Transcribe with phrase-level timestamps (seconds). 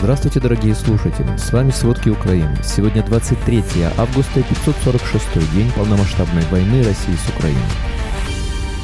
[0.00, 1.36] Здравствуйте, дорогие слушатели!
[1.36, 2.56] С вами «Сводки Украины».
[2.62, 3.64] Сегодня 23
[3.98, 7.60] августа, 546 день полномасштабной войны России с Украиной.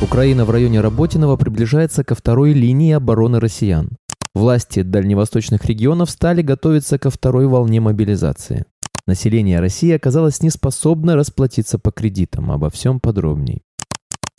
[0.02, 3.90] Украина в районе Работиного приближается ко второй линии обороны россиян.
[4.34, 8.64] Власти дальневосточных регионов стали готовиться ко второй волне мобилизации.
[9.06, 12.50] Население России оказалось неспособно расплатиться по кредитам.
[12.50, 13.62] Обо всем подробней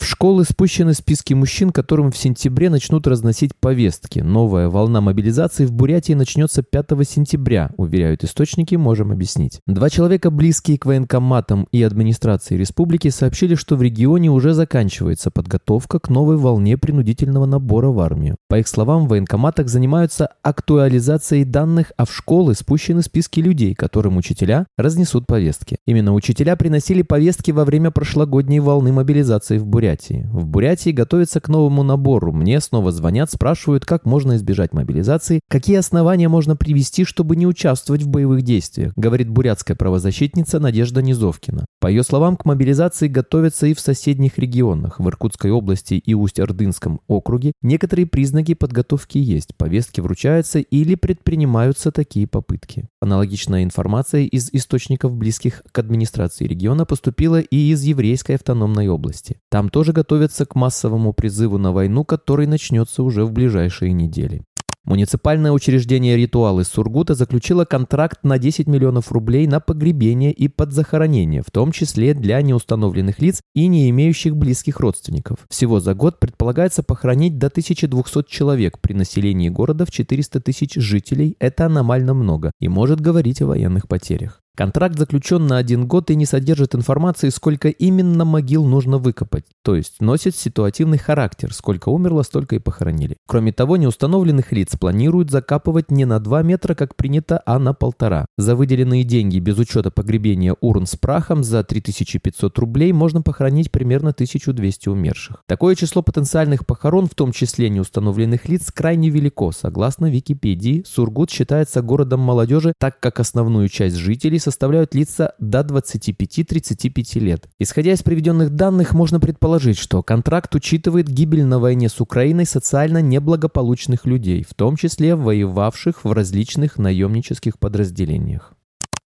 [0.06, 4.20] школы спущены списки мужчин, которым в сентябре начнут разносить повестки.
[4.20, 9.60] Новая волна мобилизации в Бурятии начнется 5 сентября, уверяют источники, можем объяснить.
[9.66, 15.98] Два человека, близкие к военкоматам и администрации республики, сообщили, что в регионе уже заканчивается подготовка
[15.98, 18.36] к новой волне принудительного набора в армию.
[18.48, 24.16] По их словам, в военкоматах занимаются актуализацией данных, а в школы спущены списки людей, которым
[24.16, 25.78] учителя разнесут повестки.
[25.86, 29.95] Именно учителя приносили повестки во время прошлогодней волны мобилизации в Бурятии.
[29.96, 30.28] Бурятии.
[30.30, 32.32] В Бурятии готовятся к новому набору.
[32.32, 38.02] Мне снова звонят, спрашивают, как можно избежать мобилизации, какие основания можно привести, чтобы не участвовать
[38.02, 41.64] в боевых действиях, говорит бурятская правозащитница Надежда Низовкина.
[41.80, 45.00] По ее словам, к мобилизации готовятся и в соседних регионах.
[45.00, 49.56] В Иркутской области и Усть-Ордынском округе некоторые признаки подготовки есть.
[49.56, 52.88] Повестки вручаются или предпринимаются такие попытки.
[53.00, 59.36] Аналогичная информация из источников, близких к администрации региона, поступила и из еврейской автономной области.
[59.50, 64.42] Там тоже готовятся к массовому призыву на войну, который начнется уже в ближайшие недели.
[64.86, 71.50] Муниципальное учреждение «Ритуалы» Сургута заключило контракт на 10 миллионов рублей на погребение и подзахоронение, в
[71.50, 75.38] том числе для неустановленных лиц и не имеющих близких родственников.
[75.50, 81.34] Всего за год предполагается похоронить до 1200 человек при населении города в 400 тысяч жителей.
[81.40, 84.40] Это аномально много и может говорить о военных потерях.
[84.56, 89.76] Контракт заключен на один год и не содержит информации, сколько именно могил нужно выкопать, то
[89.76, 93.18] есть носит ситуативный характер, сколько умерло, столько и похоронили.
[93.26, 98.24] Кроме того, неустановленных лиц планируют закапывать не на 2 метра, как принято, а на полтора.
[98.38, 104.10] За выделенные деньги без учета погребения урн с прахом за 3500 рублей можно похоронить примерно
[104.10, 105.42] 1200 умерших.
[105.46, 109.52] Такое число потенциальных похорон, в том числе неустановленных лиц, крайне велико.
[109.52, 117.18] Согласно Википедии, Сургут считается городом молодежи, так как основную часть жителей составляют лица до 25-35
[117.18, 117.48] лет.
[117.58, 123.02] Исходя из приведенных данных, можно предположить, что контракт учитывает гибель на войне с Украиной социально
[123.02, 128.55] неблагополучных людей, в том числе воевавших в различных наемнических подразделениях.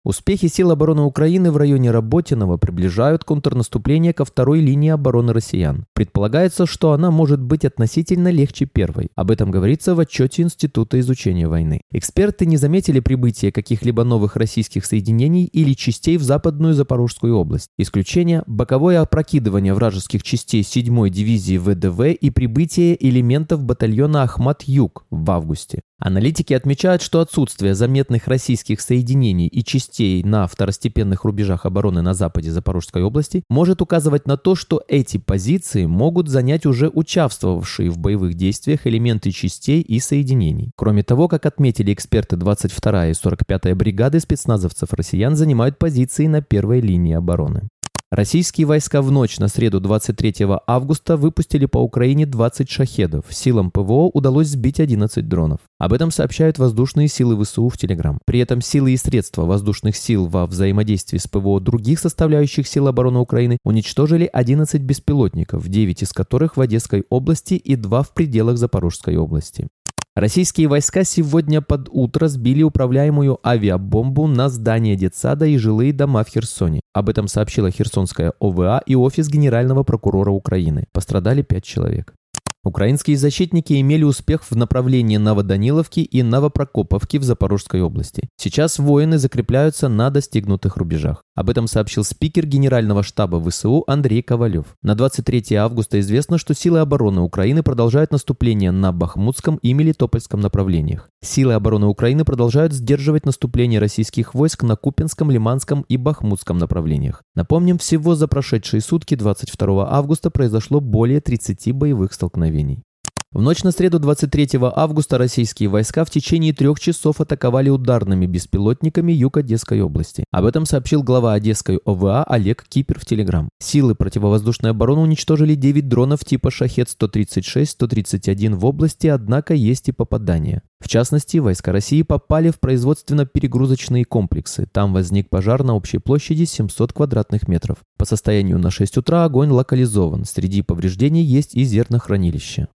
[0.10, 5.86] Успехи сил обороны Украины в районе Работиного приближают контрнаступление ко второй линии обороны россиян.
[5.94, 9.10] Предполагается, что она может быть относительно легче первой.
[9.16, 11.82] Об этом говорится в отчете Института изучения войны.
[11.92, 17.70] Эксперты не заметили прибытия каких-либо новых российских соединений или частей в Западную Запорожскую область.
[17.78, 25.82] Исключение– боковое опрокидывание вражеских частей 7-й дивизии ВДВ и прибытие элементов батальона Ахмат-Юг в августе.
[26.00, 32.52] Аналитики отмечают, что отсутствие заметных российских соединений и частей на второстепенных рубежах обороны на западе
[32.52, 38.36] Запорожской области может указывать на то, что эти позиции могут занять уже участвовавшие в боевых
[38.36, 40.72] действиях элементы частей и соединений.
[40.78, 46.80] Кроме того, как отметили эксперты 22-я и 45-я бригады спецназовцев россиян занимают позиции на первой
[46.80, 47.64] линии обороны.
[48.12, 53.26] Российские войска в ночь на среду 23 августа выпустили по Украине 20 шахедов.
[53.30, 55.60] Силам ПВО удалось сбить 11 дронов.
[55.78, 58.18] Об этом сообщают воздушные силы ВСУ в Телеграм.
[58.26, 63.20] При этом силы и средства воздушных сил во взаимодействии с ПВО других составляющих сил обороны
[63.20, 69.18] Украины уничтожили 11 беспилотников, 9 из которых в Одесской области и 2 в пределах Запорожской
[69.18, 69.68] области.
[70.16, 76.30] Российские войска сегодня под утро сбили управляемую авиабомбу на здание детсада и жилые дома в
[76.30, 76.82] Херсоне.
[76.94, 80.88] Об этом сообщила Херсонская ОВА и Офис Генерального прокурора Украины.
[80.92, 82.16] Пострадали пять человек.
[82.66, 88.28] Украинские защитники имели успех в направлении Новоданиловки и Новопрокоповки в Запорожской области.
[88.36, 91.24] Сейчас воины закрепляются на достигнутых рубежах.
[91.36, 94.66] Об этом сообщил спикер Генерального штаба ВСУ Андрей Ковалев.
[94.84, 101.10] На 23 августа известно, что силы обороны Украины продолжают наступление на Бахмутском и Мелитопольском направлениях.
[101.24, 107.24] Силы обороны Украины продолжают сдерживать наступление российских войск на Купинском, Лиманском и Бахмутском направлениях.
[107.36, 112.84] Напомним, всего за прошедшие сутки 22 августа произошло более 30 боевых столкновений столкновений.
[113.32, 119.12] В ночь на среду 23 августа российские войска в течение трех часов атаковали ударными беспилотниками
[119.12, 120.24] юг Одесской области.
[120.32, 123.48] Об этом сообщил глава Одесской ОВА Олег Кипер в Телеграм.
[123.60, 130.64] Силы противовоздушной обороны уничтожили 9 дронов типа «Шахет-136-131» в области, однако есть и попадания.
[130.80, 134.68] В частности, войска России попали в производственно-перегрузочные комплексы.
[134.72, 137.78] Там возник пожар на общей площади 700 квадратных метров.
[138.00, 140.26] По состоянию на 6 утра огонь локализован.
[140.26, 142.70] Среди повреждений есть и зернохранилище.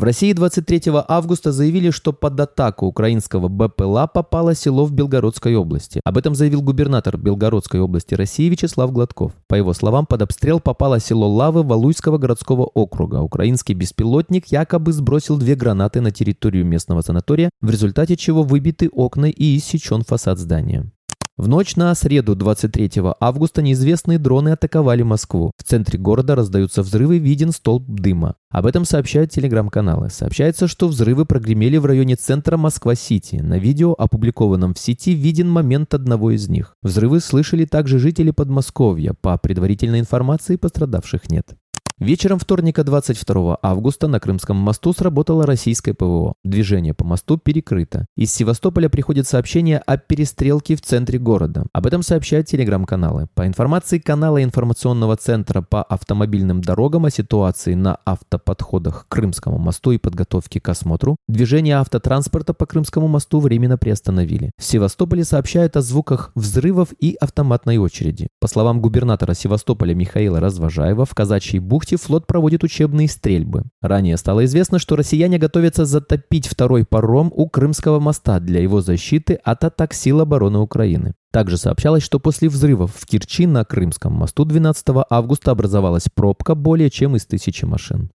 [0.00, 6.00] В России 23 августа заявили, что под атаку украинского БПЛА попало село в Белгородской области.
[6.04, 9.32] Об этом заявил губернатор Белгородской области России Вячеслав Гладков.
[9.46, 13.16] По его словам, под обстрел попало село Лавы Валуйского городского округа.
[13.16, 19.26] Украинский беспилотник якобы сбросил две гранаты на территорию местного санатория, в результате чего выбиты окна
[19.26, 20.90] и иссечен фасад здания.
[21.40, 25.52] В ночь на среду 23 августа неизвестные дроны атаковали Москву.
[25.56, 28.34] В центре города раздаются взрывы, виден столб дыма.
[28.50, 30.10] Об этом сообщают телеграм-каналы.
[30.10, 33.36] Сообщается, что взрывы прогремели в районе центра Москва-Сити.
[33.36, 36.74] На видео, опубликованном в сети, виден момент одного из них.
[36.82, 39.14] Взрывы слышали также жители Подмосковья.
[39.18, 41.54] По предварительной информации пострадавших нет.
[42.00, 46.32] Вечером вторника 22 августа на Крымском мосту сработало российское ПВО.
[46.42, 48.06] Движение по мосту перекрыто.
[48.16, 51.66] Из Севастополя приходит сообщение о перестрелке в центре города.
[51.74, 53.28] Об этом сообщают телеграм-каналы.
[53.34, 59.92] По информации канала информационного центра по автомобильным дорогам о ситуации на автоподходах к Крымскому мосту
[59.92, 64.52] и подготовке к осмотру, движение автотранспорта по Крымскому мосту временно приостановили.
[64.56, 68.28] В Севастополе сообщают о звуках взрывов и автоматной очереди.
[68.40, 73.64] По словам губернатора Севастополя Михаила Развожаева, в Казачьей бухте нефти флот проводит учебные стрельбы.
[73.80, 79.34] Ранее стало известно, что россияне готовятся затопить второй паром у Крымского моста для его защиты
[79.44, 81.14] от атак сил обороны Украины.
[81.32, 86.90] Также сообщалось, что после взрывов в Керчи на Крымском мосту 12 августа образовалась пробка более
[86.90, 88.10] чем из тысячи машин.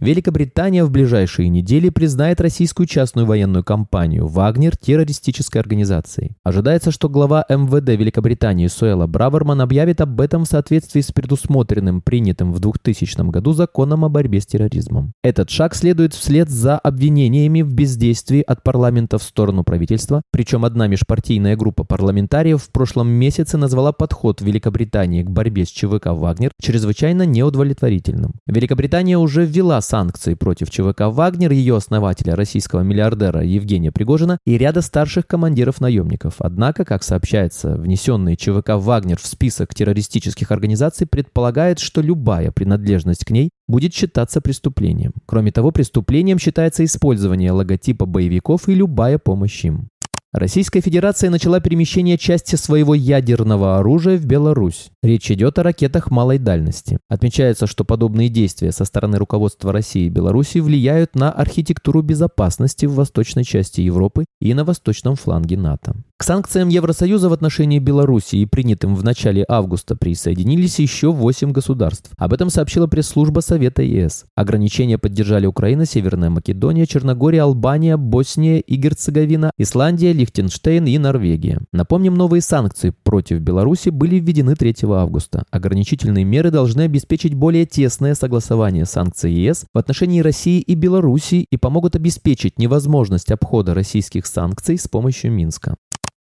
[0.00, 6.36] Великобритания в ближайшие недели признает российскую частную военную компанию «Вагнер» террористической организацией.
[6.44, 12.52] Ожидается, что глава МВД Великобритании Суэла Браверман объявит об этом в соответствии с предусмотренным принятым
[12.52, 15.14] в 2000 году законом о борьбе с терроризмом.
[15.24, 20.86] Этот шаг следует вслед за обвинениями в бездействии от парламента в сторону правительства, причем одна
[20.86, 27.22] межпартийная группа парламентариев в прошлом месяце назвала подход Великобритании к борьбе с ЧВК «Вагнер» чрезвычайно
[27.22, 28.34] неудовлетворительным.
[28.46, 34.82] Великобритания уже ввела санкции против ЧВК «Вагнер», ее основателя, российского миллиардера Евгения Пригожина и ряда
[34.82, 36.34] старших командиров наемников.
[36.38, 43.30] Однако, как сообщается, внесенный ЧВК «Вагнер» в список террористических организаций предполагает, что любая принадлежность к
[43.30, 45.12] ней будет считаться преступлением.
[45.26, 49.88] Кроме того, преступлением считается использование логотипа боевиков и любая помощь им.
[50.34, 54.90] Российская Федерация начала перемещение части своего ядерного оружия в Беларусь.
[55.02, 56.98] Речь идет о ракетах малой дальности.
[57.08, 62.92] Отмечается, что подобные действия со стороны руководства России и Беларуси влияют на архитектуру безопасности в
[62.92, 65.94] восточной части Европы и на восточном фланге НАТО.
[66.18, 72.10] К санкциям Евросоюза в отношении Беларуси и принятым в начале августа присоединились еще 8 государств.
[72.18, 74.24] Об этом сообщила пресс-служба Совета ЕС.
[74.34, 81.60] Ограничения поддержали Украина, Северная Македония, Черногория, Албания, Босния и Герцеговина, Исландия, Лихтенштейн и Норвегия.
[81.72, 85.44] Напомним, новые санкции против Беларуси были введены 3 августа.
[85.52, 91.56] Ограничительные меры должны обеспечить более тесное согласование санкций ЕС в отношении России и Беларуси и
[91.56, 95.76] помогут обеспечить невозможность обхода российских санкций с помощью Минска.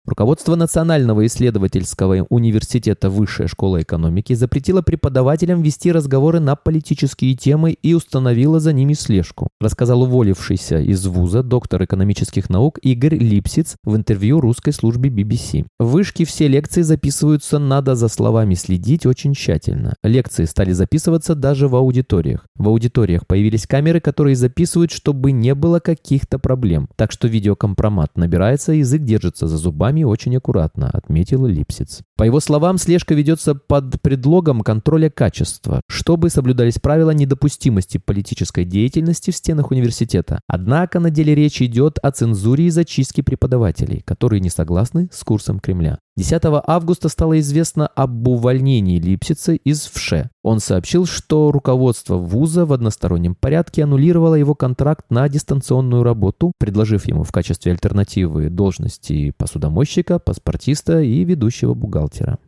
[0.08, 7.94] Руководство Национального исследовательского университета Высшая школа экономики запретило преподавателям вести разговоры на политические темы и
[7.94, 14.40] установило за ними слежку, рассказал уволившийся из вуза доктор экономических наук Игорь Липсиц в интервью
[14.40, 15.66] русской службе BBC.
[15.78, 19.96] В вышке все лекции записываются, надо за словами следить очень тщательно.
[20.04, 22.46] Лекции стали записываться даже в аудиториях.
[22.56, 26.88] В аудиториях появились камеры, которые записывают, чтобы не было каких-то проблем.
[26.96, 32.02] Так что видеокомпромат набирается, язык держится за зубами, нами очень аккуратно, отметил Липсиц.
[32.18, 39.32] По его словам, слежка ведется под предлогом контроля качества, чтобы соблюдались правила недопустимости политической деятельности
[39.32, 40.42] в стенах университета.
[40.48, 45.60] Однако на деле речь идет о цензуре и зачистке преподавателей, которые не согласны с курсом
[45.60, 46.00] Кремля.
[46.18, 50.32] 10 августа стало известно об увольнении Липсица из ВШЭ.
[50.42, 57.08] Он сообщил, что руководство вуза в одностороннем порядке аннулировало его контракт на дистанционную работу, предложив
[57.08, 59.87] ему в качестве альтернативы должности посудомойщика,
[60.20, 62.40] паспортиста и ведущего бухгалтера.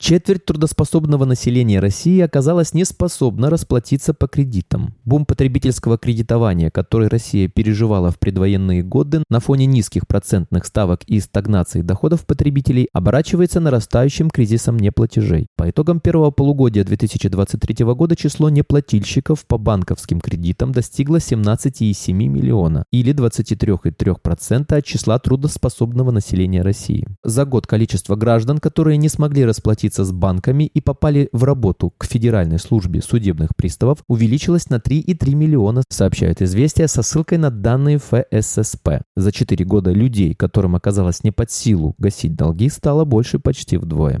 [0.00, 4.94] Четверть трудоспособного населения России оказалась не способна расплатиться по кредитам.
[5.04, 11.18] Бум потребительского кредитования, который Россия переживала в предвоенные годы на фоне низких процентных ставок и
[11.18, 15.48] стагнации доходов потребителей, оборачивается нарастающим кризисом неплатежей.
[15.56, 23.12] По итогам первого полугодия 2023 года число неплательщиков по банковским кредитам достигло 17,7 миллиона или
[23.12, 27.08] 23,3% от числа трудоспособного населения России.
[27.24, 31.92] За год количество граждан, которые не смогли расплатиться обратиться с банками и попали в работу
[31.96, 37.98] к Федеральной службе судебных приставов, увеличилось на 3,3 миллиона, сообщают известия со ссылкой на данные
[37.98, 39.02] ФССП.
[39.16, 44.20] За 4 года людей, которым оказалось не под силу гасить долги, стало больше почти вдвое.